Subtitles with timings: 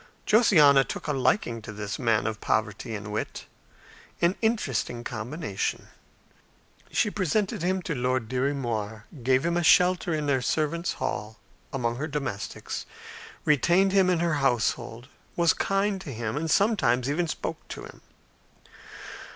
[0.25, 3.45] Josiana took a liking to this man of poverty and wit,
[4.19, 5.89] an interesting combination.
[6.91, 11.37] She presented him to Lord Dirry Moir, gave him a shelter in the servants' hall
[11.71, 12.87] among her domestics,
[13.45, 18.01] retained him in her household, was kind to him, and sometimes even spoke to him.